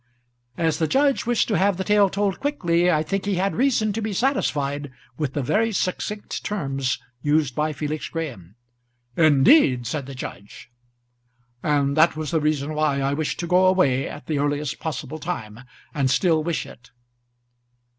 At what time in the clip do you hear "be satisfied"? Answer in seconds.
4.01-4.89